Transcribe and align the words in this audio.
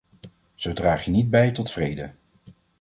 Zo 0.55 0.73
draag 0.73 1.05
je 1.05 1.11
niet 1.11 1.29
bij 1.29 1.51
tot 1.51 1.71
vrede. 1.71 2.11